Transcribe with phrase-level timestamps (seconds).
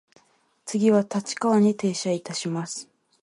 [0.65, 2.89] 次は立川に停車いたします。